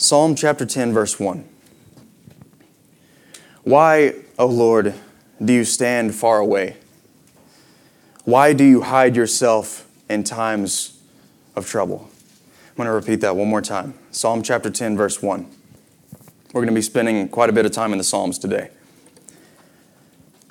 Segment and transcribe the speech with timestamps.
[0.00, 1.46] Psalm chapter 10, verse 1.
[3.64, 4.94] Why, O Lord,
[5.44, 6.78] do you stand far away?
[8.24, 10.98] Why do you hide yourself in times
[11.54, 12.08] of trouble?
[12.70, 13.92] I'm going to repeat that one more time.
[14.10, 15.46] Psalm chapter 10, verse 1.
[16.54, 18.70] We're going to be spending quite a bit of time in the Psalms today.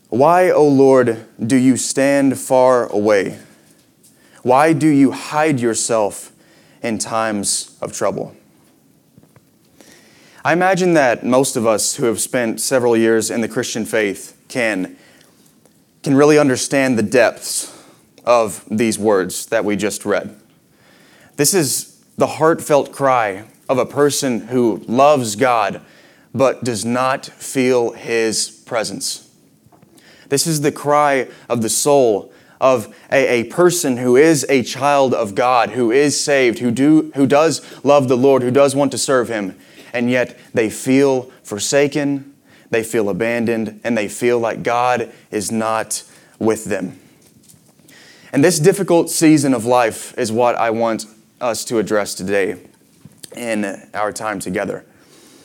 [0.10, 3.40] Why, O Lord, do you stand far away?
[4.44, 6.34] Why do you hide yourself
[6.84, 8.36] in times of trouble?
[10.44, 14.42] I imagine that most of us who have spent several years in the Christian faith
[14.48, 14.96] can,
[16.02, 17.78] can really understand the depths
[18.24, 20.40] of these words that we just read.
[21.36, 25.82] This is the heartfelt cry of a person who loves God
[26.34, 29.30] but does not feel His presence.
[30.30, 32.32] This is the cry of the soul
[32.62, 37.12] of a, a person who is a child of God, who is saved, who, do,
[37.16, 39.58] who does love the Lord, who does want to serve Him
[39.94, 42.34] and yet they feel forsaken,
[42.70, 46.04] they feel abandoned, and they feel like God is not
[46.40, 47.00] with them.
[48.32, 51.06] And this difficult season of life is what I want
[51.42, 52.58] us to address today
[53.36, 54.86] in our time together.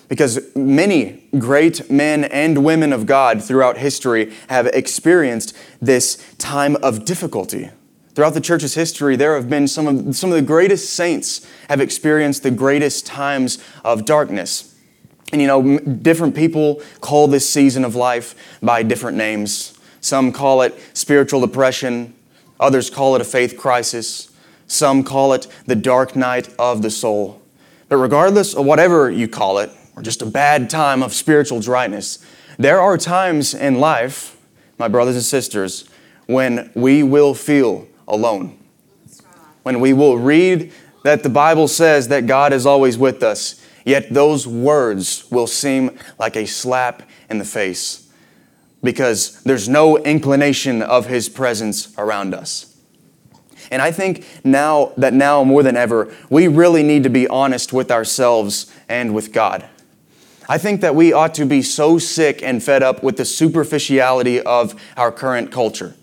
[0.09, 7.05] Because many great men and women of God throughout history have experienced this time of
[7.05, 7.71] difficulty.
[8.15, 11.81] Throughout the church's history, there have been some of, some of the greatest saints have
[11.81, 14.75] experienced the greatest times of darkness.
[15.33, 19.77] And you know, different people call this season of life by different names.
[20.01, 22.15] Some call it spiritual depression,
[22.61, 24.31] others call it a faith crisis,
[24.69, 27.43] some call it the dark night of the soul.
[27.89, 32.25] But regardless of whatever you call it, or just a bad time of spiritual dryness,
[32.59, 34.37] there are times in life,
[34.79, 35.89] my brothers and sisters,
[36.27, 38.59] when we will feel alone.
[39.63, 40.73] When we will read
[41.05, 45.99] that the Bible says that God is always with us, yet those words will seem
[46.19, 48.11] like a slap in the face
[48.83, 52.77] because there's no inclination of His presence around us.
[53.71, 57.73] And I think now that now more than ever, we really need to be honest
[57.73, 59.69] with ourselves and with God.
[60.49, 64.41] I think that we ought to be so sick and fed up with the superficiality
[64.43, 65.95] of our current culture.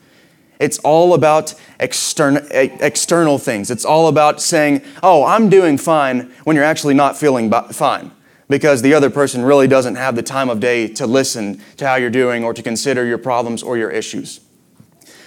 [0.61, 3.71] It's all about extern- external things.
[3.71, 8.11] It's all about saying, oh, I'm doing fine when you're actually not feeling fine
[8.47, 11.95] because the other person really doesn't have the time of day to listen to how
[11.95, 14.39] you're doing or to consider your problems or your issues.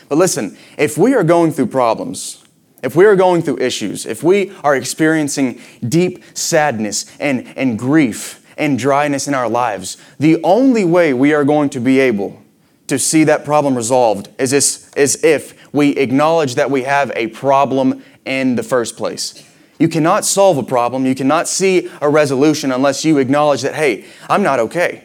[0.09, 2.45] But listen, if we are going through problems,
[2.85, 8.47] if we are going through issues, if we are experiencing deep sadness and, and grief
[8.57, 12.44] and dryness in our lives, the only way we are going to be able
[12.87, 17.29] to see that problem resolved is, this, is if we acknowledge that we have a
[17.29, 19.43] problem in the first place.
[19.79, 24.05] You cannot solve a problem, you cannot see a resolution unless you acknowledge that, hey,
[24.29, 25.05] I'm not okay.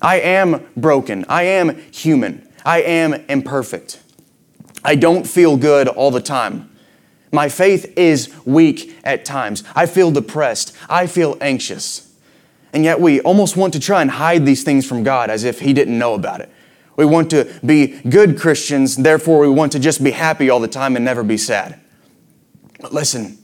[0.00, 1.24] I am broken.
[1.28, 2.48] I am human.
[2.64, 4.00] I am imperfect.
[4.84, 6.70] I don't feel good all the time.
[7.32, 9.64] My faith is weak at times.
[9.74, 10.74] I feel depressed.
[10.88, 12.14] I feel anxious.
[12.72, 15.60] And yet we almost want to try and hide these things from God as if
[15.60, 16.50] He didn't know about it.
[16.98, 20.66] We want to be good Christians, therefore, we want to just be happy all the
[20.66, 21.80] time and never be sad.
[22.80, 23.38] But listen,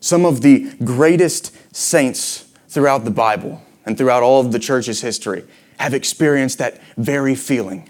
[0.00, 5.44] some of the greatest saints throughout the Bible and throughout all of the church's history
[5.78, 7.88] have experienced that very feeling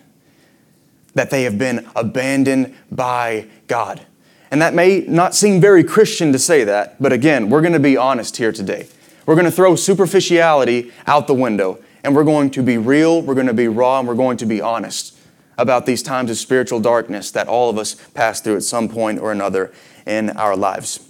[1.14, 4.02] that they have been abandoned by God.
[4.50, 7.80] And that may not seem very Christian to say that, but again, we're going to
[7.80, 8.86] be honest here today.
[9.24, 13.34] We're going to throw superficiality out the window and we're going to be real, we're
[13.34, 15.18] going to be raw, and we're going to be honest
[15.56, 19.18] about these times of spiritual darkness that all of us pass through at some point
[19.18, 19.72] or another
[20.06, 21.00] in our lives.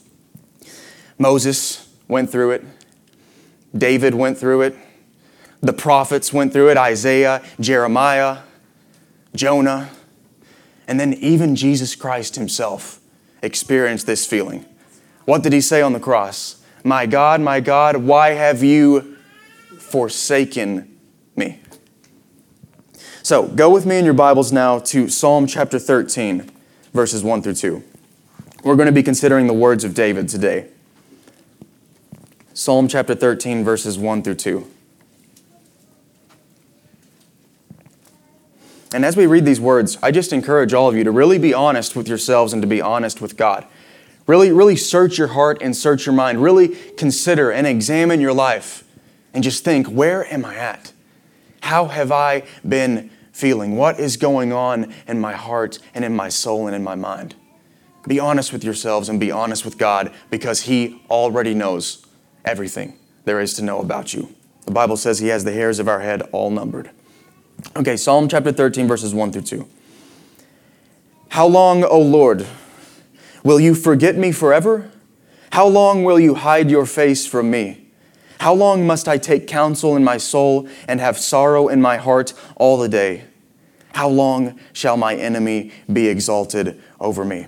[1.18, 2.64] Moses went through it,
[3.76, 4.76] David went through it,
[5.60, 8.38] the prophets went through it Isaiah, Jeremiah,
[9.34, 9.90] Jonah,
[10.86, 13.00] and then even Jesus Christ himself
[13.42, 14.64] experienced this feeling.
[15.26, 16.62] What did he say on the cross?
[16.82, 19.17] My God, my God, why have you
[19.90, 20.98] forsaken
[21.36, 21.60] me.
[23.22, 26.50] So go with me in your Bibles now to Psalm chapter 13,
[26.92, 27.82] verses 1 through 2.
[28.64, 30.68] We're going to be considering the words of David today.
[32.54, 34.66] Psalm chapter 13, verses 1 through 2.
[38.94, 41.52] And as we read these words, I just encourage all of you to really be
[41.52, 43.66] honest with yourselves and to be honest with God.
[44.26, 46.42] Really, really search your heart and search your mind.
[46.42, 48.84] Really consider and examine your life
[49.34, 50.92] and just think, where am I at?
[51.62, 53.76] How have I been feeling?
[53.76, 57.34] What is going on in my heart and in my soul and in my mind?
[58.06, 62.06] Be honest with yourselves and be honest with God because He already knows
[62.44, 62.98] everything.
[63.24, 64.34] there is to know about you.
[64.64, 66.90] The Bible says He has the hairs of our head all numbered.
[67.76, 69.68] Okay, Psalm chapter 13, verses 1 through 2.
[71.30, 72.46] How long, O Lord,
[73.42, 74.90] will you forget me forever?
[75.52, 77.87] How long will you hide your face from me?
[78.38, 82.34] How long must I take counsel in my soul and have sorrow in my heart
[82.56, 83.24] all the day?
[83.94, 87.46] How long shall my enemy be exalted over me?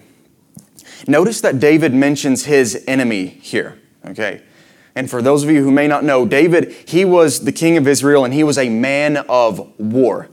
[1.06, 4.42] Notice that David mentions his enemy here, okay?
[4.94, 7.86] And for those of you who may not know, David, he was the king of
[7.86, 10.28] Israel and he was a man of war.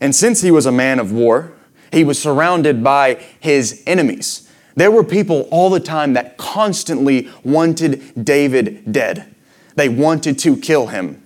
[0.00, 1.52] And since he was a man of war,
[1.92, 4.48] he was surrounded by his enemies.
[4.76, 9.34] There were people all the time that constantly wanted David dead.
[9.76, 11.22] They wanted to kill him.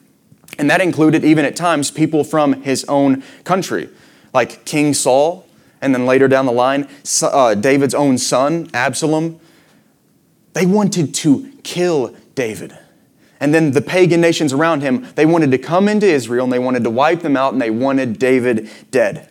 [0.58, 3.88] And that included, even at times, people from his own country,
[4.32, 5.46] like King Saul,
[5.81, 6.88] and then later down the line,
[7.23, 9.41] uh, David's own son, Absalom.
[10.55, 12.79] They wanted to kill David.
[13.41, 16.58] And then the pagan nations around him, they wanted to come into Israel and they
[16.58, 19.29] wanted to wipe them out and they wanted David dead.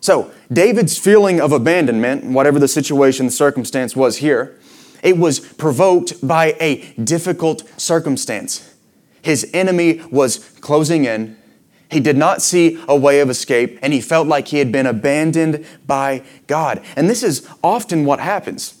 [0.00, 4.58] So, David's feeling of abandonment, whatever the situation, the circumstance was here,
[5.02, 8.72] it was provoked by a difficult circumstance.
[9.20, 11.36] His enemy was closing in.
[11.90, 14.86] He did not see a way of escape, and he felt like he had been
[14.86, 16.82] abandoned by God.
[16.96, 18.78] And this is often what happens.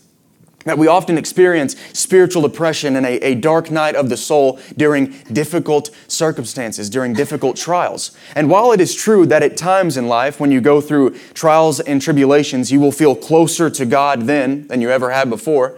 [0.64, 5.10] That we often experience spiritual depression and a, a, dark night of the soul during
[5.32, 8.16] difficult circumstances, during difficult trials.
[8.36, 11.80] And while it is true that at times in life, when you go through trials
[11.80, 15.76] and tribulations, you will feel closer to God then than you ever had before,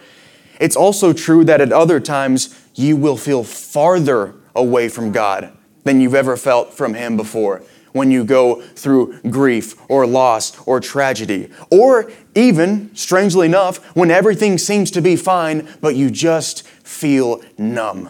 [0.65, 5.53] it's also true that at other times you will feel farther away from God
[5.83, 7.63] than you've ever felt from Him before
[7.93, 11.51] when you go through grief or loss or tragedy.
[11.71, 18.09] Or even, strangely enough, when everything seems to be fine, but you just feel numb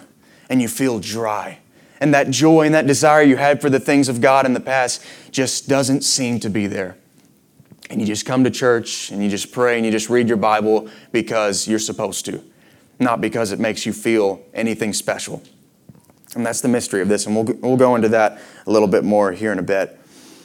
[0.49, 1.59] and you feel dry.
[1.99, 4.61] And that joy and that desire you had for the things of God in the
[4.61, 6.97] past just doesn't seem to be there
[7.91, 10.37] and you just come to church and you just pray and you just read your
[10.37, 12.43] Bible because you're supposed to,
[12.99, 15.43] not because it makes you feel anything special.
[16.35, 19.05] And that's the mystery of this, and we'll, we'll go into that a little bit
[19.05, 19.99] more here in a bit.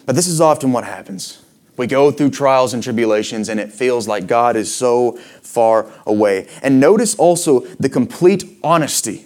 [0.05, 1.43] But this is often what happens.
[1.77, 6.47] We go through trials and tribulations, and it feels like God is so far away.
[6.61, 9.25] And notice also the complete honesty,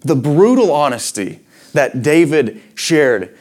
[0.00, 1.40] the brutal honesty
[1.74, 3.36] that David shared,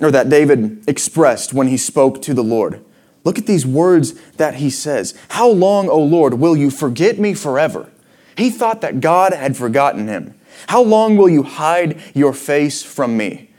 [0.00, 2.84] or that David expressed when he spoke to the Lord.
[3.24, 5.14] Look at these words that he says.
[5.30, 7.90] How long, O Lord, will you forget me forever?
[8.36, 10.34] He thought that God had forgotten him.
[10.68, 13.50] How long will you hide your face from me?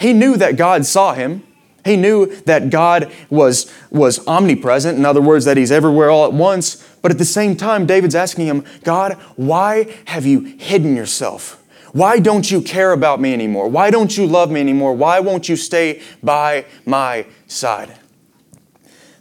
[0.00, 1.44] He knew that God saw him.
[1.84, 6.32] He knew that God was, was omnipresent, in other words, that He's everywhere all at
[6.32, 6.76] once.
[7.02, 11.60] But at the same time, David's asking him, God, why have you hidden yourself?
[11.92, 13.68] Why don't you care about me anymore?
[13.68, 14.94] Why don't you love me anymore?
[14.94, 17.98] Why won't you stay by my side?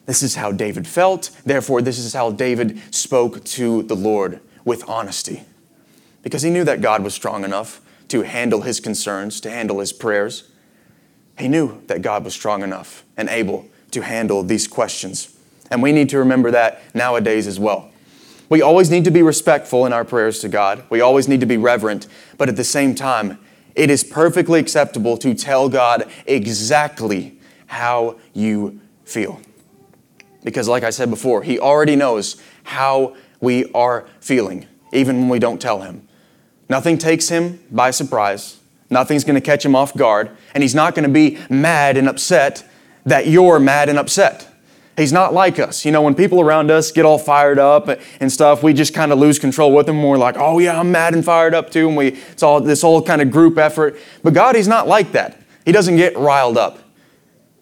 [0.05, 1.31] This is how David felt.
[1.45, 5.43] Therefore, this is how David spoke to the Lord with honesty.
[6.23, 9.93] Because he knew that God was strong enough to handle his concerns, to handle his
[9.93, 10.49] prayers.
[11.37, 15.35] He knew that God was strong enough and able to handle these questions.
[15.69, 17.89] And we need to remember that nowadays as well.
[18.49, 20.83] We always need to be respectful in our prayers to God.
[20.89, 22.07] We always need to be reverent.
[22.37, 23.39] But at the same time,
[23.75, 29.39] it is perfectly acceptable to tell God exactly how you feel.
[30.43, 35.39] Because, like I said before, He already knows how we are feeling, even when we
[35.39, 36.07] don't tell Him.
[36.69, 40.95] Nothing takes Him by surprise, nothing's going to catch Him off guard, and He's not
[40.95, 42.67] going to be mad and upset
[43.05, 44.47] that you're mad and upset.
[44.97, 45.85] He's not like us.
[45.85, 47.87] You know, when people around us get all fired up
[48.19, 50.03] and stuff, we just kind of lose control with them.
[50.03, 51.87] We're like, oh yeah, I'm mad and fired up too.
[51.87, 53.97] And we, it's all this whole kind of group effort.
[54.21, 55.41] But God, He's not like that.
[55.65, 56.79] He doesn't get riled up.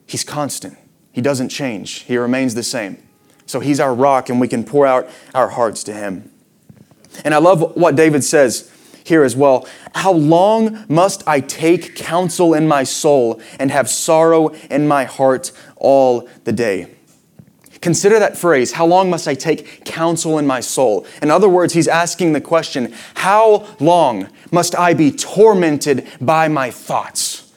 [0.08, 0.79] He's constant.
[1.12, 3.02] He doesn't change, He remains the same.
[3.46, 6.32] So He's our rock, and we can pour out our hearts to Him.
[7.26, 8.72] And I love what David says
[9.04, 9.68] here as well.
[9.96, 15.52] How long must I take counsel in my soul and have sorrow in my heart
[15.76, 16.96] all the day?
[17.82, 21.08] Consider that phrase, how long must I take counsel in my soul?
[21.22, 26.72] In other words, he's asking the question, how long must I be tormented by my
[26.72, 27.52] thoughts?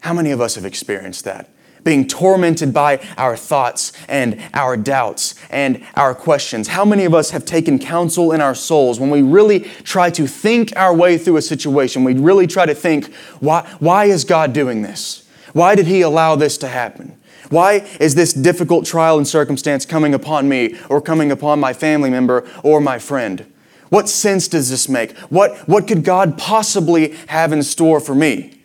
[0.00, 1.50] How many of us have experienced that?
[1.88, 6.68] Being tormented by our thoughts and our doubts and our questions.
[6.68, 10.26] How many of us have taken counsel in our souls when we really try to
[10.26, 12.04] think our way through a situation?
[12.04, 15.26] We really try to think, why, why is God doing this?
[15.54, 17.16] Why did He allow this to happen?
[17.48, 22.10] Why is this difficult trial and circumstance coming upon me or coming upon my family
[22.10, 23.50] member or my friend?
[23.88, 25.16] What sense does this make?
[25.30, 28.57] What, what could God possibly have in store for me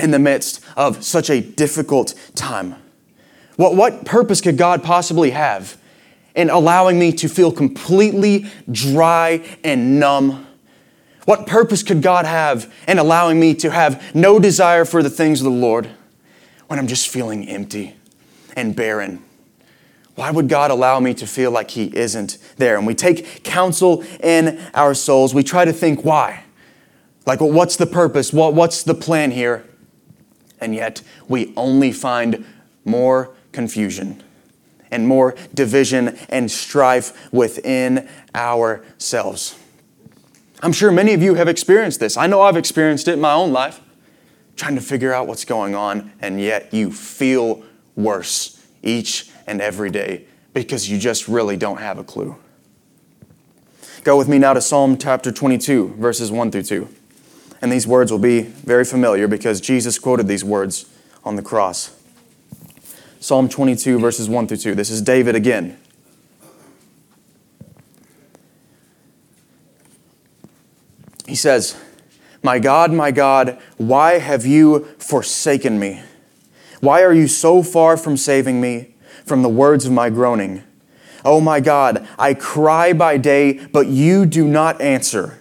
[0.00, 2.76] in the midst of such a difficult time?
[3.56, 5.76] What, what purpose could God possibly have
[6.34, 10.46] in allowing me to feel completely dry and numb?
[11.24, 15.40] What purpose could God have in allowing me to have no desire for the things
[15.40, 15.88] of the Lord
[16.66, 17.94] when I'm just feeling empty
[18.56, 19.22] and barren?
[20.14, 22.76] Why would God allow me to feel like He isn't there?
[22.76, 25.34] And we take counsel in our souls.
[25.34, 26.44] We try to think why.
[27.24, 28.32] Like, well, what's the purpose?
[28.32, 29.64] What, what's the plan here?
[30.62, 32.46] And yet, we only find
[32.84, 34.22] more confusion
[34.92, 39.58] and more division and strife within ourselves.
[40.62, 42.16] I'm sure many of you have experienced this.
[42.16, 43.80] I know I've experienced it in my own life,
[44.54, 47.64] trying to figure out what's going on, and yet you feel
[47.96, 52.36] worse each and every day because you just really don't have a clue.
[54.04, 56.88] Go with me now to Psalm chapter 22, verses 1 through 2.
[57.62, 60.86] And these words will be very familiar because Jesus quoted these words
[61.24, 61.96] on the cross.
[63.20, 64.74] Psalm 22, verses 1 through 2.
[64.74, 65.78] This is David again.
[71.28, 71.80] He says,
[72.42, 76.02] My God, my God, why have you forsaken me?
[76.80, 80.64] Why are you so far from saving me from the words of my groaning?
[81.24, 85.38] Oh my God, I cry by day, but you do not answer,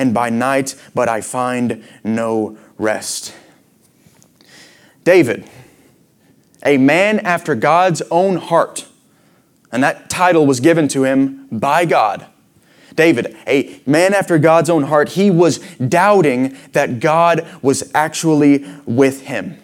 [0.00, 3.34] and by night, but I find no rest.
[5.04, 5.44] David,
[6.64, 8.88] a man after God's own heart,
[9.70, 12.24] and that title was given to him by God.
[12.94, 19.26] David, a man after God's own heart, he was doubting that God was actually with
[19.26, 19.58] him.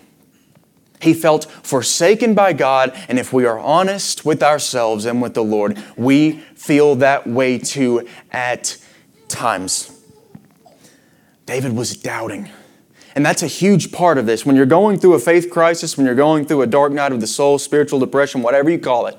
[1.01, 5.45] He felt forsaken by God, and if we are honest with ourselves and with the
[5.45, 8.77] Lord, we feel that way too at
[9.29, 9.96] times.
[11.47, 12.51] David was doubting.
[13.15, 14.45] And that's a huge part of this.
[14.45, 17.21] When you're going through a faith crisis, when you're going through a dark night of
[17.21, 19.17] the soul, spiritual depression, whatever you call it,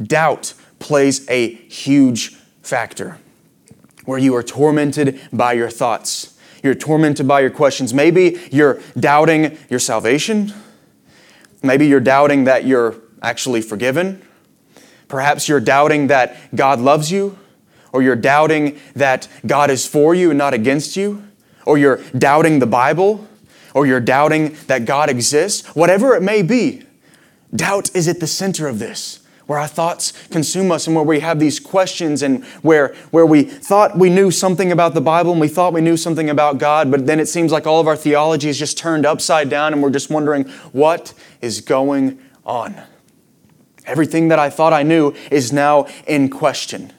[0.00, 3.18] doubt plays a huge factor
[4.04, 6.38] where you are tormented by your thoughts.
[6.62, 7.92] You're tormented by your questions.
[7.92, 10.52] Maybe you're doubting your salvation.
[11.62, 14.22] Maybe you're doubting that you're actually forgiven.
[15.08, 17.38] Perhaps you're doubting that God loves you,
[17.94, 21.22] or you're doubting that God is for you and not against you,
[21.64, 23.26] or you're doubting the Bible,
[23.72, 25.66] or you're doubting that God exists.
[25.76, 26.82] Whatever it may be,
[27.54, 31.20] doubt is at the center of this where our thoughts consume us and where we
[31.20, 35.40] have these questions and where, where we thought we knew something about the Bible and
[35.40, 37.94] we thought we knew something about God, but then it seems like all of our
[37.94, 42.80] theology is just turned upside down and we're just wondering what is going on.
[43.84, 46.90] Everything that I thought I knew is now in question.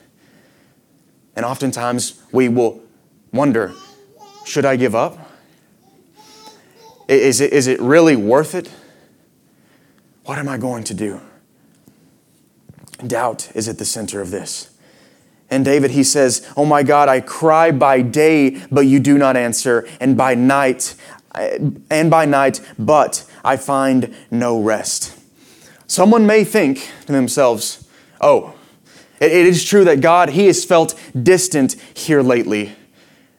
[1.36, 2.82] And oftentimes we will
[3.32, 3.74] wonder
[4.46, 5.18] should I give up?
[7.08, 8.72] Is it, is it really worth it?
[10.24, 11.22] What am I going to do?
[13.06, 14.72] Doubt is at the center of this.
[15.50, 19.38] And David, he says, Oh my God, I cry by day, but you do not
[19.38, 20.96] answer, and by night,
[21.90, 25.18] and by night, but I find no rest.
[25.88, 27.88] Someone may think to themselves,
[28.22, 28.55] Oh,
[29.26, 32.76] it is true that God, He has felt distant here lately,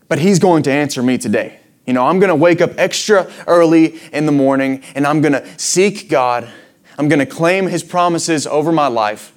[0.09, 1.61] but He's going to answer me today.
[1.87, 5.35] You know, I'm going to wake up extra early in the morning and I'm going
[5.35, 6.49] to seek God.
[6.99, 9.33] I'm going to claim His promises over my life.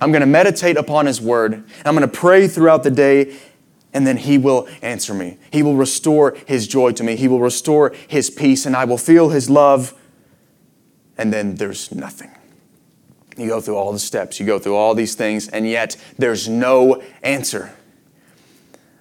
[0.00, 1.64] I'm going to meditate upon His Word.
[1.84, 3.36] I'm going to pray throughout the day,
[3.92, 5.38] and then He will answer me.
[5.50, 7.16] He will restore His joy to me.
[7.16, 9.94] He will restore His peace, and I will feel His love.
[11.18, 12.30] And then there's nothing.
[13.36, 16.48] You go through all the steps, you go through all these things, and yet there's
[16.48, 17.72] no answer.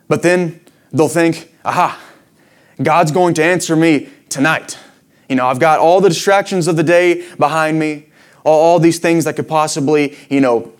[0.08, 2.02] But then they'll think, aha,
[2.82, 4.78] God's going to answer me tonight.
[5.28, 8.08] You know, I've got all the distractions of the day behind me,
[8.44, 10.74] all, all these things that could possibly, you know,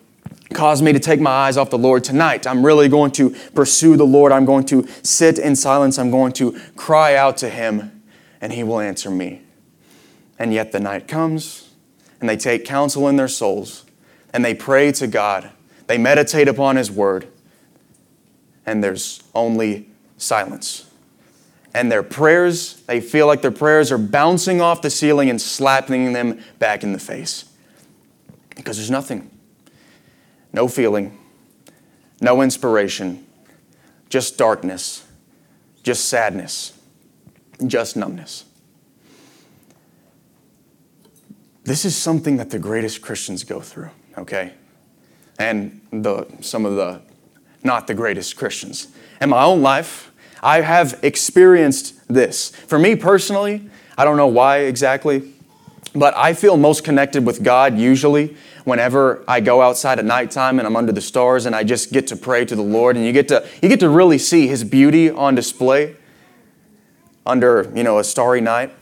[0.54, 2.48] cause me to take my eyes off the Lord tonight.
[2.48, 4.32] I'm really going to pursue the Lord.
[4.32, 6.00] I'm going to sit in silence.
[6.00, 8.04] I'm going to cry out to Him,
[8.42, 9.42] and He will answer me.
[10.40, 11.69] And yet the night comes,
[12.20, 13.86] and they take counsel in their souls,
[14.34, 15.52] and they pray to God.
[15.88, 17.28] They meditate upon His Word,
[18.66, 20.86] and there's only silence.
[21.74, 26.14] And their prayers, they feel like their prayers are bouncing off the ceiling and slapping
[26.14, 27.46] them back in the face.
[28.56, 29.30] Because there's nothing
[30.52, 31.18] no feeling,
[32.22, 33.26] no inspiration,
[34.10, 35.06] just darkness,
[35.84, 36.74] just sadness,
[37.68, 38.46] just numbness.
[41.70, 44.54] This is something that the greatest Christians go through, okay?
[45.38, 47.00] And the, some of the
[47.64, 48.88] not the greatest Christians.
[49.22, 50.12] In my own life,
[50.42, 52.50] I have experienced this.
[52.50, 55.32] For me personally, I don't know why exactly,
[55.94, 60.66] but I feel most connected with God usually whenever I go outside at nighttime and
[60.66, 63.14] I'm under the stars and I just get to pray to the Lord and you
[63.14, 65.98] get to you get to really see his beauty on display
[67.28, 68.74] under, you know, a starry night.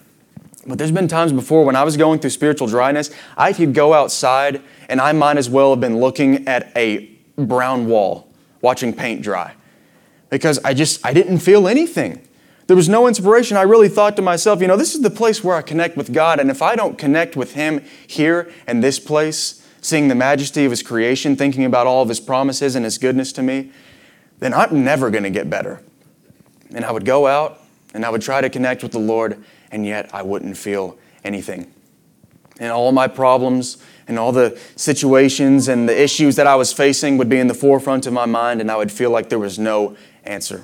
[0.67, 3.93] But there's been times before when I was going through spiritual dryness, I could go
[3.93, 8.27] outside and I might as well have been looking at a brown wall
[8.61, 9.53] watching paint dry
[10.29, 12.21] because I just I didn't feel anything.
[12.67, 13.55] There was no inspiration.
[13.55, 16.11] I really thought to myself, you know, this is the place where I connect with
[16.11, 20.65] God and if I don't connect with him here in this place, seeing the majesty
[20.65, 23.71] of his creation, thinking about all of his promises and his goodness to me,
[24.39, 25.81] then I'm never going to get better.
[26.75, 27.61] And I would go out
[27.93, 31.71] and I would try to connect with the Lord and yet I wouldn't feel anything.
[32.59, 37.17] And all my problems and all the situations and the issues that I was facing
[37.17, 39.59] would be in the forefront of my mind, and I would feel like there was
[39.59, 40.63] no answer.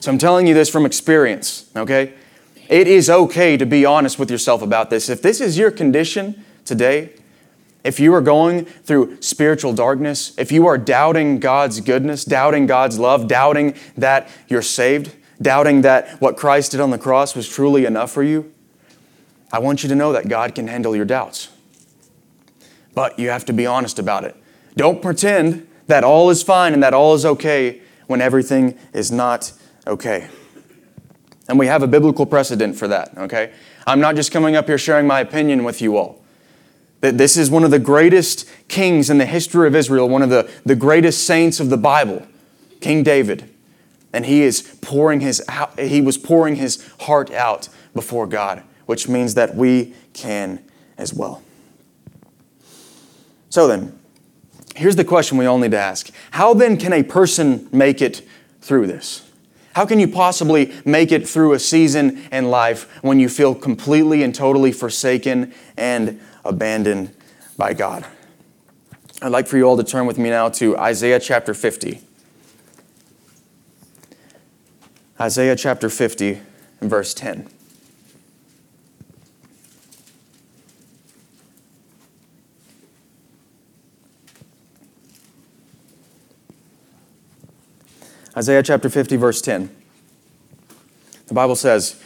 [0.00, 2.12] So I'm telling you this from experience, okay?
[2.68, 5.08] It is okay to be honest with yourself about this.
[5.08, 7.12] If this is your condition today,
[7.84, 12.98] if you are going through spiritual darkness, if you are doubting God's goodness, doubting God's
[12.98, 17.84] love, doubting that you're saved, doubting that what Christ did on the cross was truly
[17.84, 18.52] enough for you,
[19.52, 21.50] I want you to know that God can handle your doubts.
[22.94, 24.34] But you have to be honest about it.
[24.76, 29.52] Don't pretend that all is fine and that all is okay when everything is not
[29.86, 30.28] okay.
[31.48, 33.52] And we have a biblical precedent for that, okay?
[33.86, 36.24] I'm not just coming up here sharing my opinion with you all.
[37.02, 40.30] That this is one of the greatest kings in the history of Israel, one of
[40.30, 42.26] the, the greatest saints of the Bible,
[42.80, 43.48] King David
[44.12, 45.42] and he is pouring his
[45.78, 50.62] he was pouring his heart out before God, which means that we can
[50.98, 51.42] as well.
[53.50, 53.98] So then,
[54.74, 56.10] here's the question we all need to ask.
[56.32, 58.22] How then can a person make it
[58.60, 59.22] through this?
[59.74, 64.22] How can you possibly make it through a season in life when you feel completely
[64.22, 67.14] and totally forsaken and abandoned
[67.58, 68.06] by God?
[69.20, 72.00] I'd like for you all to turn with me now to Isaiah chapter 50.
[75.18, 76.40] Isaiah chapter 50
[76.82, 77.48] and verse 10.
[88.36, 89.74] Isaiah chapter 50, verse 10.
[91.28, 91.98] The Bible says,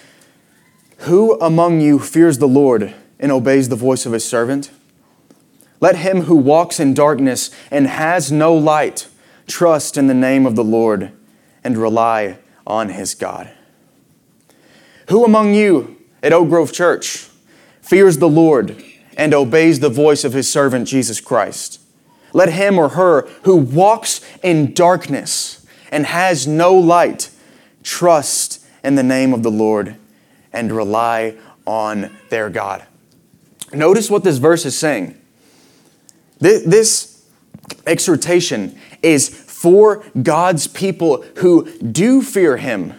[0.98, 4.70] Who among you fears the Lord and obeys the voice of his servant?
[5.80, 9.08] Let him who walks in darkness and has no light
[9.48, 11.10] trust in the name of the Lord
[11.64, 13.50] and rely on his God.
[15.08, 17.28] Who among you at Oak Grove Church
[17.80, 18.82] fears the Lord
[19.16, 21.80] and obeys the voice of his servant Jesus Christ?
[22.32, 27.30] Let him or her who walks in darkness and has no light
[27.82, 29.96] trust in the name of the Lord
[30.52, 32.84] and rely on their God.
[33.72, 35.20] Notice what this verse is saying.
[36.38, 37.24] This
[37.86, 39.28] exhortation is
[39.60, 42.98] for God's people who do fear Him,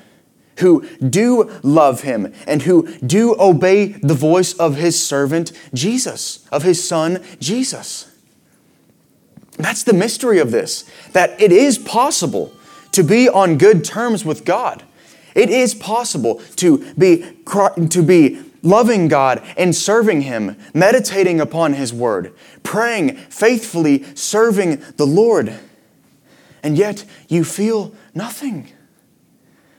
[0.59, 6.61] who do love Him, and who do obey the voice of His servant Jesus, of
[6.61, 8.15] His Son Jesus.
[9.57, 12.53] That's the mystery of this, that it is possible
[12.91, 14.83] to be on good terms with God.
[15.33, 17.25] It is possible to be,
[17.89, 25.07] to be loving God and serving Him, meditating upon His Word, praying faithfully, serving the
[25.07, 25.59] Lord
[26.63, 28.69] and yet you feel nothing.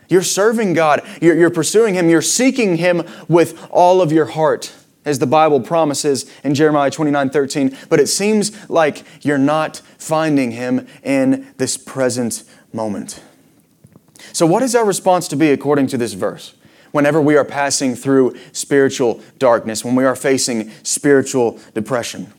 [0.09, 4.73] You're serving God, you're, you're, pursuing Him, you're seeking Him with all of your heart,
[5.05, 7.77] as the Bible promises in Jeremiah 29 13.
[7.89, 13.23] But it seems like you're not finding Him in this present moment.
[14.33, 16.55] So, what is our response to be according to this verse?
[16.91, 22.31] Whenever we are passing through spiritual darkness, when we are facing spiritual depression,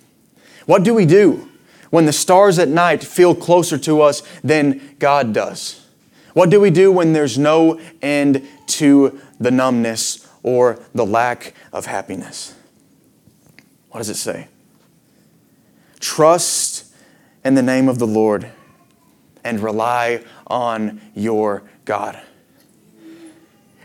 [0.68, 1.50] what do we do?
[1.94, 5.86] When the stars at night feel closer to us than God does?
[6.34, 11.86] What do we do when there's no end to the numbness or the lack of
[11.86, 12.56] happiness?
[13.92, 14.48] What does it say?
[16.00, 16.92] Trust
[17.46, 18.50] in the name of the Lord
[19.44, 22.20] and rely on your God.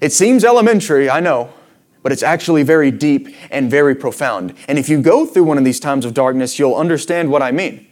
[0.00, 1.52] It seems elementary, I know,
[2.02, 4.54] but it's actually very deep and very profound.
[4.66, 7.52] And if you go through one of these times of darkness, you'll understand what I
[7.52, 7.84] mean.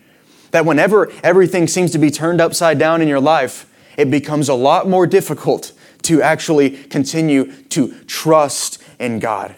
[0.57, 4.55] That whenever everything seems to be turned upside down in your life, it becomes a
[4.55, 9.55] lot more difficult to actually continue to trust in God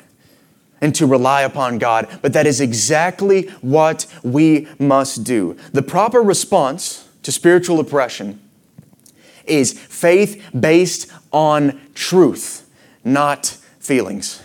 [0.81, 2.09] and to rely upon God.
[2.21, 5.57] But that is exactly what we must do.
[5.73, 8.41] The proper response to spiritual oppression
[9.45, 12.69] is faith based on truth,
[13.05, 14.43] not feelings.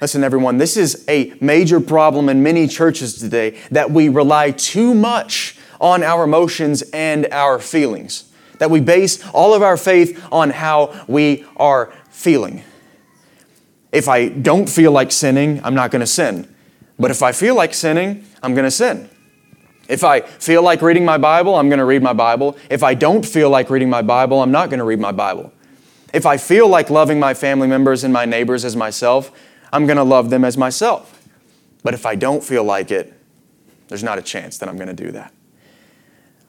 [0.00, 4.94] Listen, everyone, this is a major problem in many churches today that we rely too
[4.94, 10.50] much on our emotions and our feelings, that we base all of our faith on
[10.50, 12.62] how we are feeling.
[13.90, 16.54] If I don't feel like sinning, I'm not going to sin.
[16.98, 19.08] But if I feel like sinning, I'm going to sin.
[19.88, 22.58] If I feel like reading my Bible, I'm going to read my Bible.
[22.68, 25.52] If I don't feel like reading my Bible, I'm not going to read my Bible.
[26.12, 29.32] If I feel like loving my family members and my neighbors as myself,
[29.72, 31.26] I'm going to love them as myself.
[31.82, 33.12] But if I don't feel like it,
[33.88, 35.32] there's not a chance that I'm going to do that.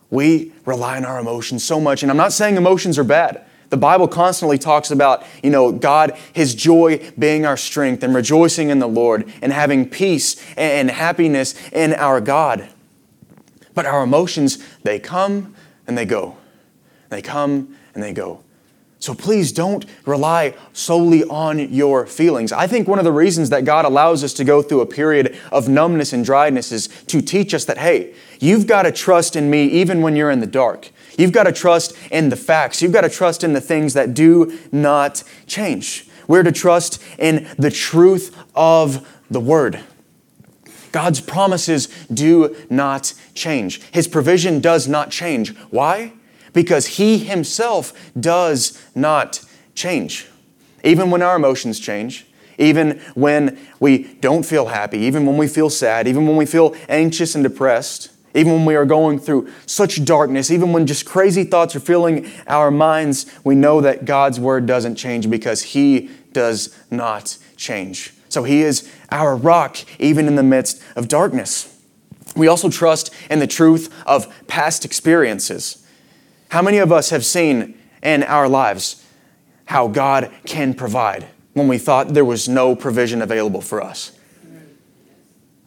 [0.09, 3.45] We rely on our emotions so much, and I'm not saying emotions are bad.
[3.69, 8.69] The Bible constantly talks about, you know, God, His joy being our strength and rejoicing
[8.69, 12.69] in the Lord and having peace and happiness in our God.
[13.73, 15.53] But our emotions, they come
[15.85, 16.37] and they go.
[17.09, 18.43] They come and they go.
[19.07, 22.51] So please don't rely solely on your feelings.
[22.51, 25.39] I think one of the reasons that God allows us to go through a period
[25.49, 29.49] of numbness and dryness is to teach us that, hey, you've got to trust in
[29.49, 30.91] me even when you're in the dark.
[31.17, 32.81] You've got to trust in the facts.
[32.81, 36.09] You've got to trust in the things that do not change.
[36.27, 39.79] We're to trust in the truth of the Word.
[40.91, 43.81] God's promises do not change.
[43.93, 45.55] His provision does not change.
[45.69, 46.11] Why?
[46.57, 50.25] Because He Himself does not change.
[50.83, 52.25] Even when our emotions change,
[52.57, 56.75] even when we don't feel happy, even when we feel sad, even when we feel
[56.89, 61.43] anxious and depressed, even when we are going through such darkness, even when just crazy
[61.43, 66.75] thoughts are filling our minds, we know that God's word doesn't change because He does
[66.89, 68.15] not change.
[68.29, 71.79] So He is our rock, even in the midst of darkness.
[72.35, 75.83] We also trust in the truth of past experiences.
[76.49, 79.05] How many of us have seen in our lives
[79.65, 84.17] how God can provide when we thought there was no provision available for us?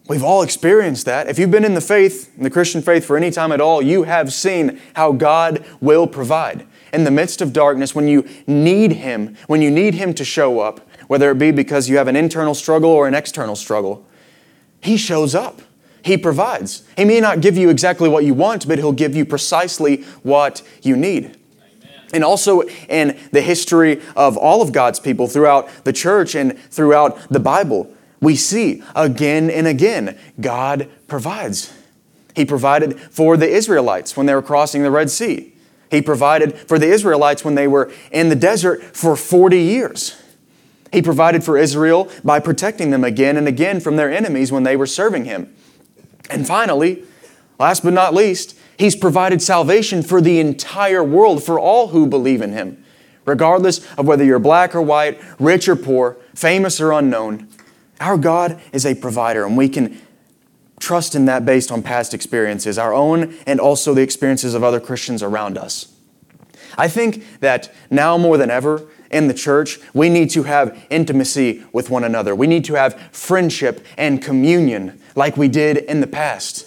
[0.09, 1.29] We've all experienced that.
[1.29, 3.81] If you've been in the faith, in the Christian faith for any time at all,
[3.81, 6.67] you have seen how God will provide.
[6.93, 10.59] In the midst of darkness, when you need Him, when you need Him to show
[10.59, 14.05] up, whether it be because you have an internal struggle or an external struggle,
[14.81, 15.63] He shows up.
[16.03, 16.83] He provides.
[16.97, 20.63] He may not give you exactly what you want, but He'll give you precisely what
[20.83, 21.37] you need.
[22.13, 27.29] And also in the history of all of God's people throughout the church and throughout
[27.29, 31.73] the Bible, we see again and again God provides.
[32.35, 35.55] He provided for the Israelites when they were crossing the Red Sea.
[35.91, 40.21] He provided for the Israelites when they were in the desert for 40 years.
[40.93, 44.77] He provided for Israel by protecting them again and again from their enemies when they
[44.77, 45.55] were serving Him.
[46.31, 47.05] And finally,
[47.59, 52.41] last but not least, He's provided salvation for the entire world, for all who believe
[52.41, 52.83] in Him.
[53.27, 57.47] Regardless of whether you're black or white, rich or poor, famous or unknown,
[58.01, 60.01] our God is a provider, and we can
[60.81, 64.81] trust in that based on past experiences, our own and also the experiences of other
[64.81, 65.93] Christians around us.
[66.79, 71.65] I think that now more than ever in the church, we need to have intimacy
[71.73, 72.35] with one another.
[72.35, 76.67] We need to have friendship and communion like we did in the past.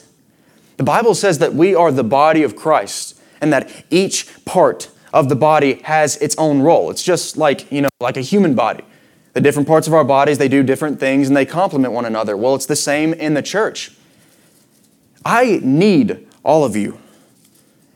[0.77, 5.29] The Bible says that we are the body of Christ and that each part of
[5.29, 6.89] the body has its own role.
[6.89, 8.83] It's just like, you know, like a human body.
[9.33, 12.35] The different parts of our bodies, they do different things and they complement one another.
[12.35, 13.91] Well, it's the same in the church.
[15.25, 16.99] I need all of you,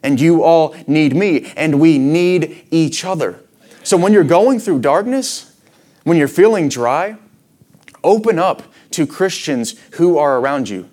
[0.02, 3.44] and you all need me, and we need each other.
[3.88, 5.58] So when you're going through darkness,
[6.04, 7.16] when you're feeling dry,
[8.04, 10.90] open up to Christians who are around you.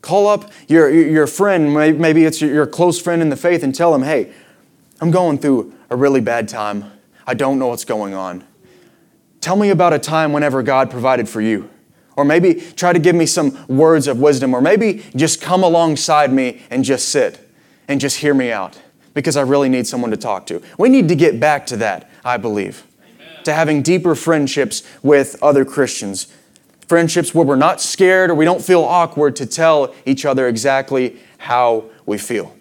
[0.00, 3.90] Call up your, your friend, maybe it's your close friend in the faith, and tell
[3.90, 4.32] them, hey,
[5.00, 6.92] I'm going through a really bad time.
[7.26, 8.44] I don't know what's going on.
[9.40, 11.68] Tell me about a time whenever God provided for you.
[12.16, 14.54] Or maybe try to give me some words of wisdom.
[14.54, 17.50] Or maybe just come alongside me and just sit
[17.88, 18.78] and just hear me out
[19.14, 20.60] because I really need someone to talk to.
[20.78, 23.44] We need to get back to that, I believe, Amen.
[23.44, 26.26] to having deeper friendships with other Christians.
[26.88, 31.18] Friendships where we're not scared or we don't feel awkward to tell each other exactly
[31.38, 32.54] how we feel.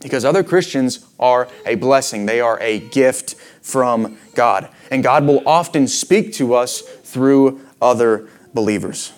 [0.00, 4.68] Because other Christians are a blessing, they are a gift from God.
[4.90, 9.12] And God will often speak to us through other believers.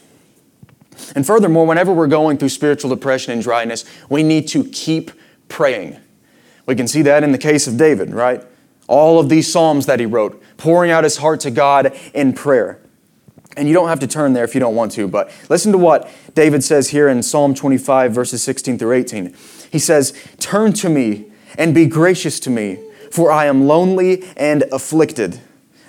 [1.14, 5.10] And furthermore, whenever we're going through spiritual depression and dryness, we need to keep
[5.48, 5.98] praying.
[6.68, 8.44] We can see that in the case of David, right?
[8.88, 12.78] All of these Psalms that he wrote, pouring out his heart to God in prayer.
[13.56, 15.78] And you don't have to turn there if you don't want to, but listen to
[15.78, 19.34] what David says here in Psalm 25, verses 16 through 18.
[19.72, 22.78] He says, Turn to me and be gracious to me,
[23.10, 25.40] for I am lonely and afflicted.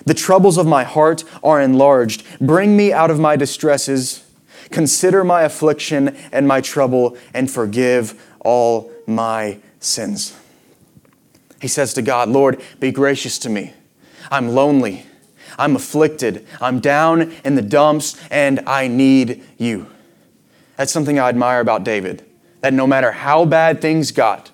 [0.06, 2.24] The troubles of my heart are enlarged.
[2.40, 4.24] Bring me out of my distresses.
[4.70, 10.39] Consider my affliction and my trouble, and forgive all my sins.
[11.60, 13.74] He says to God, Lord, be gracious to me.
[14.30, 15.06] I'm lonely.
[15.58, 16.46] I'm afflicted.
[16.60, 19.86] I'm down in the dumps, and I need you.
[20.76, 22.24] That's something I admire about David.
[22.62, 24.50] That no matter how bad things got,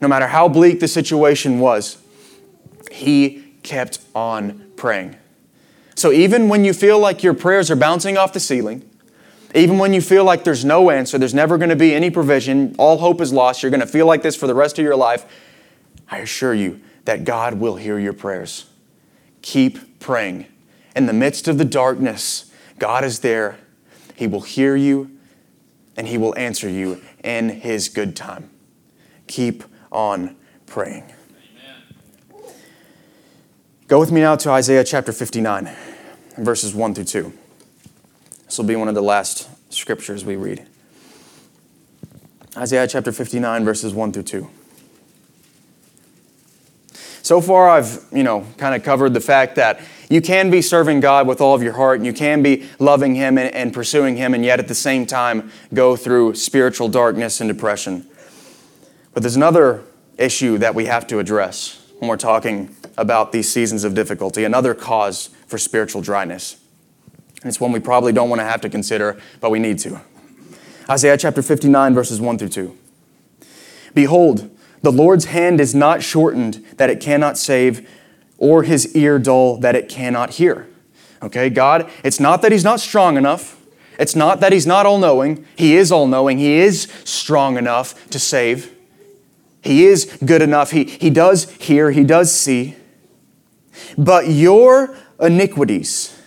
[0.00, 1.98] no matter how bleak the situation was,
[2.90, 5.16] he kept on praying.
[5.94, 8.88] So even when you feel like your prayers are bouncing off the ceiling,
[9.54, 12.74] even when you feel like there's no answer, there's never going to be any provision,
[12.78, 14.96] all hope is lost, you're going to feel like this for the rest of your
[14.96, 15.26] life,
[16.12, 18.66] I assure you that God will hear your prayers.
[19.40, 20.44] Keep praying.
[20.94, 23.58] In the midst of the darkness, God is there.
[24.14, 25.10] He will hear you
[25.96, 28.50] and He will answer you in His good time.
[29.26, 31.04] Keep on praying.
[32.34, 32.52] Amen.
[33.88, 35.74] Go with me now to Isaiah chapter 59,
[36.36, 37.32] verses 1 through 2.
[38.44, 40.66] This will be one of the last scriptures we read.
[42.54, 44.50] Isaiah chapter 59, verses 1 through 2.
[47.22, 49.80] So far, I've, you know, kind of covered the fact that
[50.10, 53.14] you can be serving God with all of your heart and you can be loving
[53.14, 57.40] Him and, and pursuing Him, and yet at the same time go through spiritual darkness
[57.40, 58.06] and depression.
[59.14, 59.84] But there's another
[60.18, 64.74] issue that we have to address when we're talking about these seasons of difficulty, another
[64.74, 66.56] cause for spiritual dryness.
[67.42, 70.00] And it's one we probably don't want to have to consider, but we need to.
[70.90, 72.76] Isaiah chapter 59, verses 1 through 2.
[73.94, 74.50] Behold,
[74.82, 77.88] the Lord's hand is not shortened that it cannot save,
[78.38, 80.68] or his ear dull that it cannot hear.
[81.22, 83.56] Okay, God, it's not that he's not strong enough.
[83.98, 85.46] It's not that he's not all knowing.
[85.54, 86.38] He is all knowing.
[86.38, 88.74] He is strong enough to save.
[89.62, 90.72] He is good enough.
[90.72, 91.92] He, he does hear.
[91.92, 92.74] He does see.
[93.96, 96.20] But your iniquities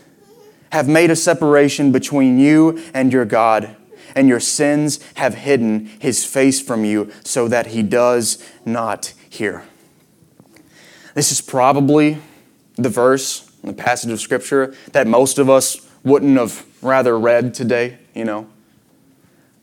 [0.72, 3.76] have made a separation between you and your God
[4.16, 9.64] and your sins have hidden his face from you so that he does not hear.
[11.14, 12.18] This is probably
[12.76, 17.98] the verse, the passage of Scripture that most of us wouldn't have rather read today,
[18.14, 18.48] you know.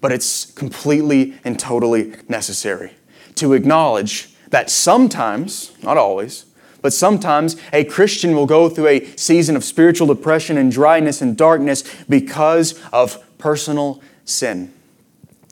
[0.01, 2.93] But it's completely and totally necessary
[3.37, 6.45] to acknowledge that sometimes, not always,
[6.83, 11.37] but sometimes a Christian will go through a season of spiritual depression and dryness and
[11.37, 14.73] darkness because of personal sin.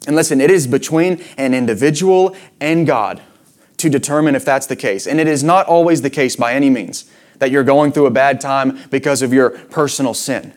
[0.06, 3.22] And listen, it is between an individual and God
[3.76, 5.06] to determine if that's the case.
[5.06, 8.10] And it is not always the case by any means that you're going through a
[8.10, 10.52] bad time because of your personal sin.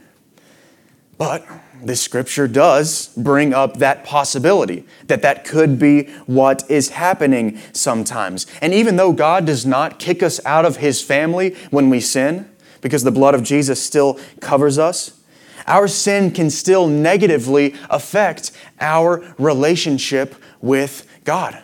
[1.17, 1.45] But
[1.83, 8.47] the scripture does bring up that possibility that that could be what is happening sometimes.
[8.61, 12.49] And even though God does not kick us out of his family when we sin,
[12.81, 15.19] because the blood of Jesus still covers us,
[15.67, 21.57] our sin can still negatively affect our relationship with God.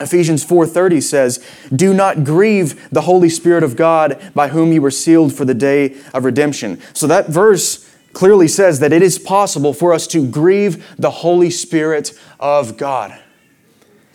[0.00, 1.40] Ephesians 4:30 says,
[1.74, 5.54] "Do not grieve the Holy Spirit of God by whom you were sealed for the
[5.54, 7.80] day of redemption." So that verse
[8.12, 13.14] clearly says that it is possible for us to grieve the Holy Spirit of God.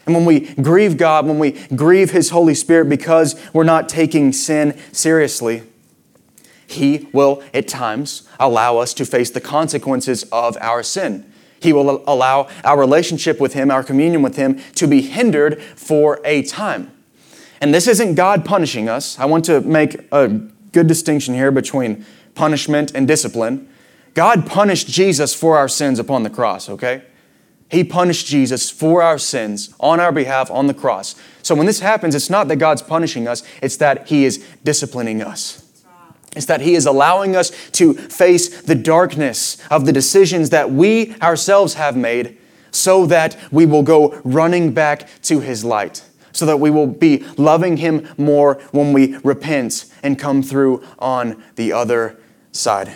[0.05, 4.33] And when we grieve God, when we grieve His Holy Spirit because we're not taking
[4.33, 5.63] sin seriously,
[6.67, 11.31] he will, at times, allow us to face the consequences of our sin.
[11.59, 16.21] He will allow our relationship with Him, our communion with Him, to be hindered for
[16.23, 16.91] a time.
[17.61, 19.17] And this isn't God punishing us.
[19.17, 23.69] I want to make a good distinction here between punishment and discipline.
[24.13, 27.03] God punished Jesus for our sins upon the cross, okay?
[27.69, 31.15] He punished Jesus for our sins on our behalf on the cross.
[31.41, 35.21] So when this happens, it's not that God's punishing us, it's that He is disciplining
[35.21, 35.64] us
[36.35, 41.15] is that He is allowing us to face the darkness of the decisions that we
[41.21, 42.37] ourselves have made
[42.71, 47.25] so that we will go running back to His light, so that we will be
[47.37, 52.19] loving Him more when we repent and come through on the other
[52.51, 52.93] side.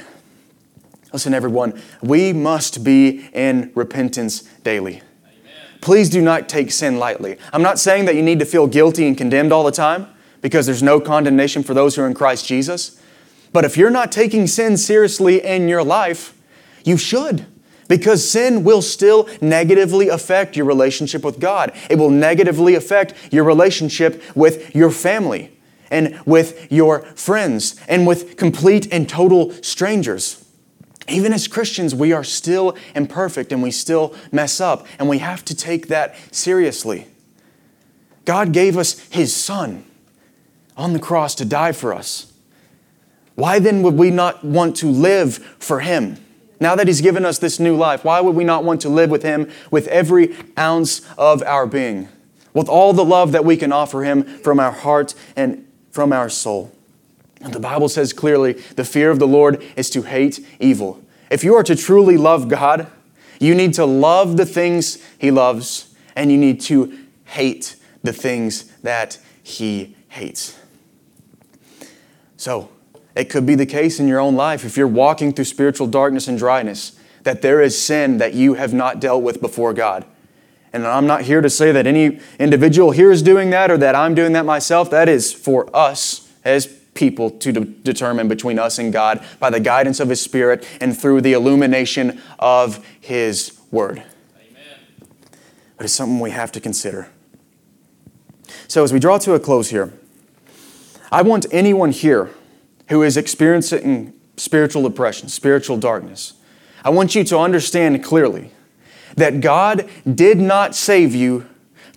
[1.11, 5.01] Listen, everyone, we must be in repentance daily.
[5.81, 7.37] Please do not take sin lightly.
[7.53, 10.07] I'm not saying that you need to feel guilty and condemned all the time
[10.41, 12.98] because there's no condemnation for those who are in Christ Jesus.
[13.51, 16.37] But if you're not taking sin seriously in your life,
[16.83, 17.45] you should.
[17.87, 21.71] Because sin will still negatively affect your relationship with God.
[21.89, 25.57] It will negatively affect your relationship with your family
[25.89, 30.45] and with your friends and with complete and total strangers.
[31.07, 35.43] Even as Christians, we are still imperfect and we still mess up, and we have
[35.45, 37.07] to take that seriously.
[38.25, 39.85] God gave us His Son
[40.77, 42.28] on the cross to die for us.
[43.39, 46.17] Why then would we not want to live for Him?
[46.59, 49.09] Now that He's given us this new life, why would we not want to live
[49.09, 52.09] with Him with every ounce of our being?
[52.53, 56.27] With all the love that we can offer Him from our heart and from our
[56.27, 56.75] soul.
[57.39, 61.01] And the Bible says clearly the fear of the Lord is to hate evil.
[61.31, 62.87] If you are to truly love God,
[63.39, 68.65] you need to love the things He loves, and you need to hate the things
[68.83, 70.59] that He hates.
[72.35, 72.69] So,
[73.19, 76.29] it could be the case in your own life if you're walking through spiritual darkness
[76.29, 80.05] and dryness that there is sin that you have not dealt with before God.
[80.71, 83.93] And I'm not here to say that any individual here is doing that or that
[83.93, 84.89] I'm doing that myself.
[84.91, 89.59] That is for us as people to de- determine between us and God by the
[89.59, 94.01] guidance of His Spirit and through the illumination of His Word.
[94.37, 94.79] Amen.
[95.75, 97.09] But it's something we have to consider.
[98.69, 99.91] So, as we draw to a close here,
[101.11, 102.29] I want anyone here
[102.89, 106.33] who is experiencing spiritual depression, spiritual darkness,
[106.83, 108.51] I want you to understand clearly
[109.15, 111.47] that God did not save you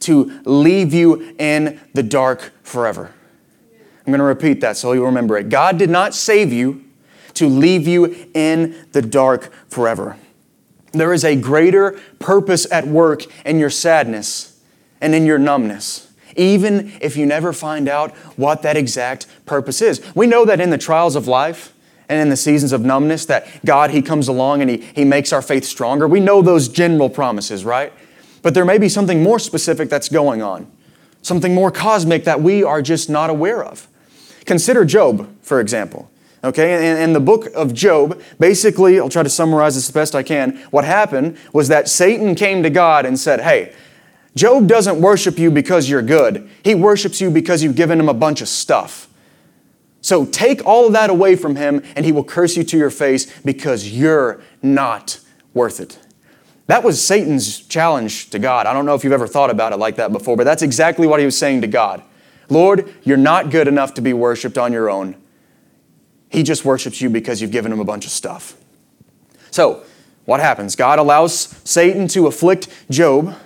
[0.01, 3.13] to leave you in the dark forever.
[4.05, 5.49] I'm going to repeat that so you'll remember it.
[5.49, 6.85] God did not save you
[7.35, 10.17] to leave you in the dark forever.
[10.93, 14.61] There is a greater purpose at work in your sadness
[15.01, 20.01] and in your numbness, even if you never find out what that exact purpose is.
[20.15, 21.73] We know that in the trials of life,
[22.09, 25.33] and in the seasons of numbness that God, He comes along and He, he makes
[25.33, 26.07] our faith stronger.
[26.07, 27.93] We know those general promises, right?
[28.43, 30.71] But there may be something more specific that's going on,
[31.23, 33.89] something more cosmic that we are just not aware of.
[34.45, 36.11] Consider Job, for example.
[36.45, 40.15] Okay, and, in the book of Job, basically, I'll try to summarize this as best
[40.15, 40.57] I can.
[40.71, 43.73] What happened was that Satan came to God and said, Hey,
[44.35, 46.49] Job doesn't worship you because you're good.
[46.65, 49.09] He worships you because you've given him a bunch of stuff.
[50.01, 52.91] So take all of that away from him, and he will curse you to your
[52.91, 55.21] face because you're not
[55.55, 55.99] worth it.
[56.67, 58.67] That was Satan's challenge to God.
[58.67, 61.07] I don't know if you've ever thought about it like that before, but that's exactly
[61.07, 62.03] what he was saying to God.
[62.49, 65.17] Lord, you're not good enough to be worshiped on your own.
[66.31, 68.57] He just worships you because you've given him a bunch of stuff.
[69.51, 69.85] So,
[70.25, 70.77] what happens?
[70.77, 73.37] God allows Satan to afflict Job.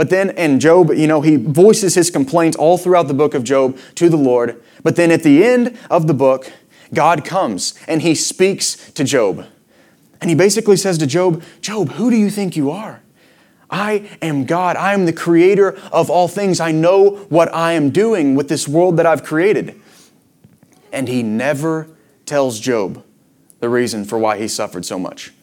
[0.00, 3.44] But then, in Job, you know, he voices his complaints all throughout the book of
[3.44, 4.58] Job to the Lord.
[4.82, 6.50] But then at the end of the book,
[6.94, 9.44] God comes and he speaks to Job.
[10.18, 13.02] And he basically says to Job, Job, who do you think you are?
[13.68, 14.76] I am God.
[14.76, 16.60] I am the creator of all things.
[16.60, 19.78] I know what I am doing with this world that I've created.
[20.94, 21.88] And he never
[22.24, 23.04] tells Job
[23.58, 25.34] the reason for why he suffered so much.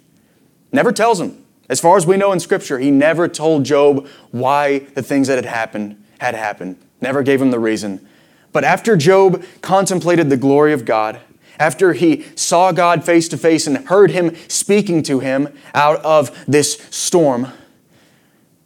[0.72, 1.44] Never tells him.
[1.70, 5.36] As far as we know in Scripture, he never told Job why the things that
[5.36, 6.78] had happened had happened.
[7.02, 8.08] Never gave him the reason.
[8.52, 11.20] But after Job contemplated the glory of God,
[11.60, 16.46] after he saw God face to face and heard him speaking to him out of
[16.48, 17.52] this storm,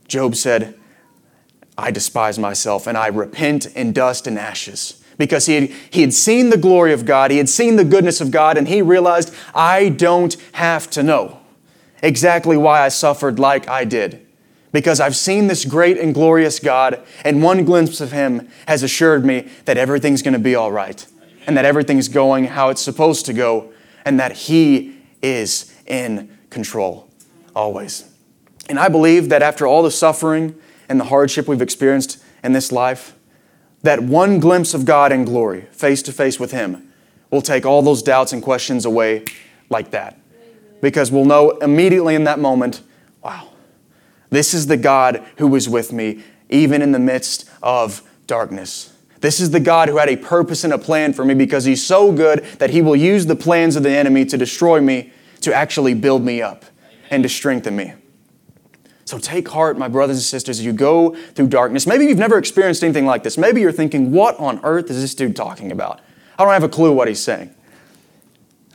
[0.07, 0.77] Job said,
[1.77, 5.01] I despise myself and I repent in dust and ashes.
[5.17, 8.21] Because he had, he had seen the glory of God, he had seen the goodness
[8.21, 11.40] of God, and he realized, I don't have to know
[12.01, 14.25] exactly why I suffered like I did.
[14.71, 19.25] Because I've seen this great and glorious God, and one glimpse of him has assured
[19.25, 21.05] me that everything's going to be all right,
[21.45, 23.73] and that everything's going how it's supposed to go,
[24.05, 27.09] and that he is in control
[27.55, 28.09] always.
[28.69, 30.55] And I believe that after all the suffering
[30.87, 33.15] and the hardship we've experienced in this life,
[33.83, 36.87] that one glimpse of God in glory, face to face with Him,
[37.29, 39.25] will take all those doubts and questions away
[39.69, 40.20] like that.
[40.81, 42.81] Because we'll know immediately in that moment,
[43.23, 43.49] wow,
[44.29, 48.93] this is the God who was with me, even in the midst of darkness.
[49.19, 51.85] This is the God who had a purpose and a plan for me because He's
[51.85, 55.53] so good that He will use the plans of the enemy to destroy me to
[55.53, 56.65] actually build me up
[57.11, 57.93] and to strengthen me.
[59.05, 61.85] So take heart, my brothers and sisters, as you go through darkness.
[61.85, 63.37] Maybe you've never experienced anything like this.
[63.37, 65.99] Maybe you're thinking, what on earth is this dude talking about?
[66.39, 67.53] I don't have a clue what he's saying.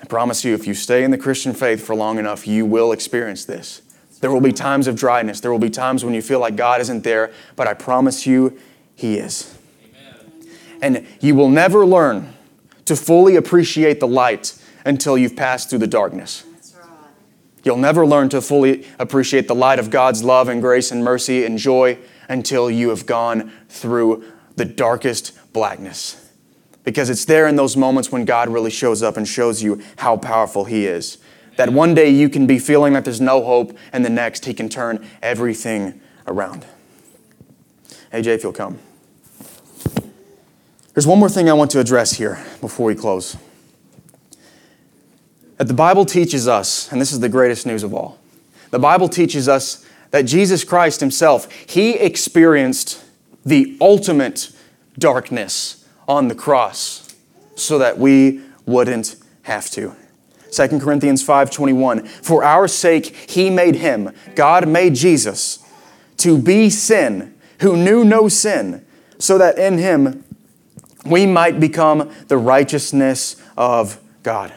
[0.06, 2.92] I promise you, if you stay in the Christian faith for long enough, you will
[2.92, 3.82] experience this.
[4.20, 5.40] There will be times of dryness.
[5.40, 8.56] There will be times when you feel like God isn't there, but I promise you,
[8.94, 9.58] He is.
[9.84, 10.48] Amen.
[10.80, 12.32] And you will never learn
[12.84, 16.44] to fully appreciate the light until you've passed through the darkness.
[16.78, 16.88] Right.
[17.64, 21.44] You'll never learn to fully appreciate the light of God's love and grace and mercy
[21.44, 21.98] and joy
[22.28, 24.22] until you have gone through
[24.54, 26.25] the darkest blackness.
[26.86, 30.16] Because it's there in those moments when God really shows up and shows you how
[30.16, 31.18] powerful He is.
[31.56, 34.54] That one day you can be feeling that there's no hope, and the next He
[34.54, 36.64] can turn everything around.
[38.12, 38.78] AJ, if you'll come.
[40.94, 43.36] There's one more thing I want to address here before we close.
[45.56, 48.20] That the Bible teaches us, and this is the greatest news of all,
[48.70, 53.04] the Bible teaches us that Jesus Christ Himself, He experienced
[53.44, 54.52] the ultimate
[55.00, 57.14] darkness on the cross
[57.54, 59.94] so that we wouldn't have to.
[60.50, 65.58] 2 Corinthians 5:21 For our sake he made him God made Jesus
[66.18, 68.84] to be sin who knew no sin
[69.18, 70.24] so that in him
[71.04, 74.52] we might become the righteousness of God.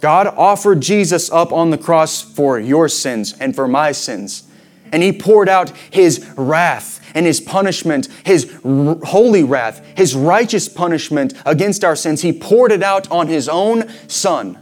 [0.00, 4.44] God offered Jesus up on the cross for your sins and for my sins.
[4.90, 11.34] And he poured out his wrath and his punishment, his holy wrath, his righteous punishment
[11.44, 12.22] against our sins.
[12.22, 14.58] He poured it out on his own son.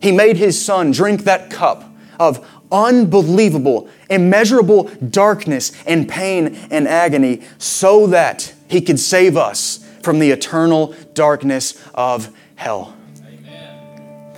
[0.00, 1.84] He made his son drink that cup
[2.20, 10.18] of unbelievable, immeasurable darkness and pain and agony so that he could save us from
[10.18, 12.94] the eternal darkness of hell.
[13.24, 14.36] Amen.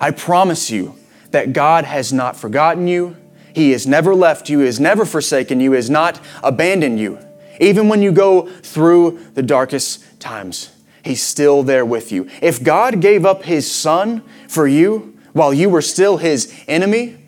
[0.00, 0.96] I promise you
[1.30, 3.16] that God has not forgotten you.
[3.54, 7.18] He has never left you, He has never forsaken you, He has not abandoned you.
[7.60, 10.70] Even when you go through the darkest times,
[11.04, 12.28] He's still there with you.
[12.40, 17.18] If God gave up His Son for you while you were still His enemy,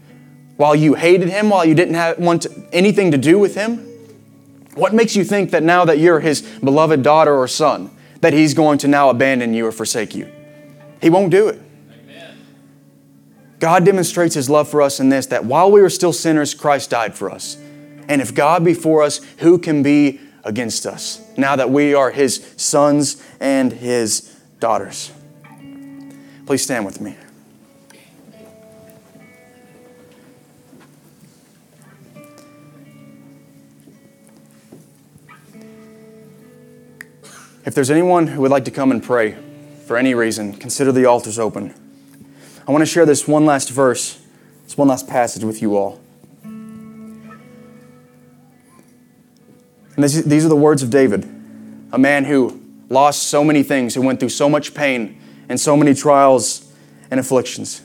[0.57, 3.79] while you hated Him, while you didn't have, want anything to do with Him,
[4.75, 8.55] what makes you think that now that you're His beloved daughter or son, that He's
[8.55, 10.31] going to now abandon you or forsake you?
[11.03, 11.61] He won't do it.
[13.65, 16.91] God demonstrates His love for us in this that while we were still sinners, Christ
[16.91, 17.57] died for us.
[18.11, 22.11] And if God be for us, who can be against us now that we are
[22.11, 25.11] His sons and His daughters?
[26.45, 27.17] Please stand with me.
[37.65, 39.39] If there's anyone who would like to come and pray
[39.87, 41.75] for any reason, consider the altars open.
[42.67, 44.21] I want to share this one last verse,
[44.65, 46.01] this one last passage with you all.
[49.95, 51.25] And this, these are the words of David,
[51.93, 55.77] a man who lost so many things, who went through so much pain and so
[55.77, 56.73] many trials
[57.11, 57.83] and afflictions.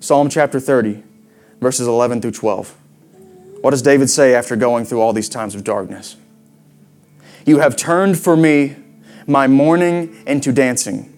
[0.00, 1.02] Psalm chapter 30,
[1.60, 2.76] verses 11 through 12.
[3.60, 6.16] What does David say after going through all these times of darkness?
[7.44, 8.76] You have turned for me
[9.26, 11.12] my mourning into dancing.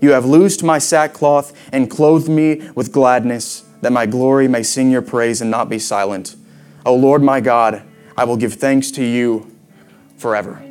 [0.00, 4.90] You have loosed my sackcloth and clothed me with gladness, that my glory may sing
[4.90, 6.36] your praise and not be silent.
[6.84, 7.82] O Lord my God,
[8.16, 9.50] I will give thanks to you
[10.16, 10.62] forever.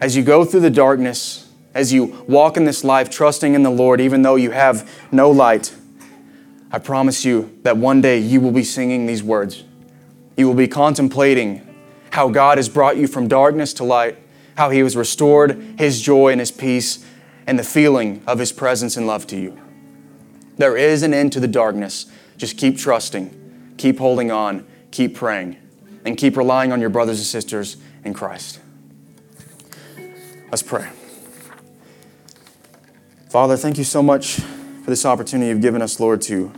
[0.00, 3.70] As you go through the darkness, as you walk in this life trusting in the
[3.70, 5.74] Lord, even though you have no light,
[6.70, 9.64] I promise you that one day you will be singing these words.
[10.36, 11.66] You will be contemplating
[12.10, 14.18] how God has brought you from darkness to light,
[14.56, 17.04] how He has restored His joy and His peace
[17.46, 19.58] and the feeling of His presence and love to you.
[20.58, 22.06] There is an end to the darkness.
[22.36, 25.56] Just keep trusting, keep holding on, keep praying,
[26.04, 28.60] and keep relying on your brothers and sisters in Christ.
[30.50, 30.90] Let's pray.
[33.30, 36.52] Father, thank you so much for this opportunity you've given us, Lord, to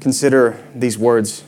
[0.00, 1.44] consider these words.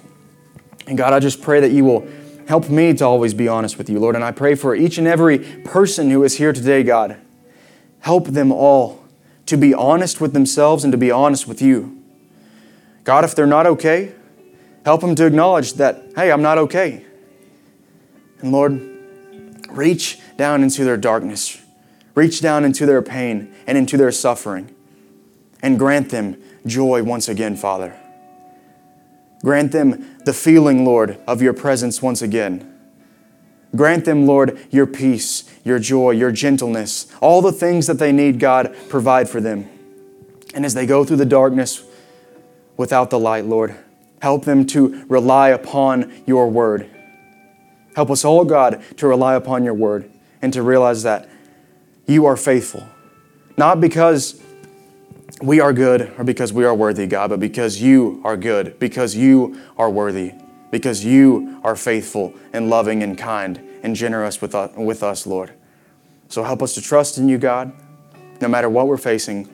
[0.86, 2.06] And God, I just pray that you will
[2.46, 4.14] help me to always be honest with you, Lord.
[4.14, 7.23] And I pray for each and every person who is here today, God
[8.04, 9.02] Help them all
[9.46, 12.02] to be honest with themselves and to be honest with you.
[13.02, 14.12] God, if they're not okay,
[14.84, 17.02] help them to acknowledge that, hey, I'm not okay.
[18.40, 18.78] And Lord,
[19.70, 21.58] reach down into their darkness,
[22.14, 24.74] reach down into their pain and into their suffering,
[25.62, 26.36] and grant them
[26.66, 27.98] joy once again, Father.
[29.42, 32.73] Grant them the feeling, Lord, of your presence once again.
[33.76, 38.38] Grant them, Lord, your peace, your joy, your gentleness, all the things that they need,
[38.38, 39.68] God, provide for them.
[40.54, 41.82] And as they go through the darkness
[42.76, 43.74] without the light, Lord,
[44.22, 46.88] help them to rely upon your word.
[47.96, 50.10] Help us all, God, to rely upon your word
[50.40, 51.28] and to realize that
[52.06, 52.86] you are faithful.
[53.56, 54.40] Not because
[55.42, 59.16] we are good or because we are worthy, God, but because you are good, because
[59.16, 60.32] you are worthy
[60.74, 65.52] because you are faithful and loving and kind and generous with us, with us, Lord.
[66.26, 67.72] So help us to trust in you, God,
[68.40, 69.48] no matter what we're facing.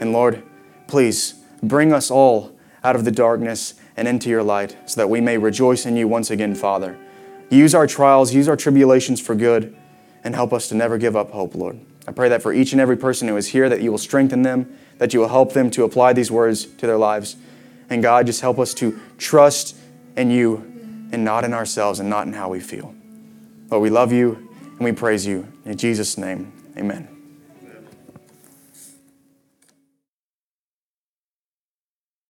[0.00, 0.42] And Lord,
[0.86, 5.20] please bring us all out of the darkness and into your light so that we
[5.20, 6.96] may rejoice in you once again, Father.
[7.50, 9.76] Use our trials, use our tribulations for good,
[10.24, 11.78] and help us to never give up hope, Lord.
[12.08, 14.40] I pray that for each and every person who is here, that you will strengthen
[14.40, 17.36] them, that you will help them to apply these words to their lives.
[17.90, 19.76] And God, just help us to trust
[20.16, 20.56] in you
[21.12, 22.94] and not in ourselves and not in how we feel.
[23.70, 25.50] Lord, we love you and we praise you.
[25.64, 27.15] In Jesus' name, amen.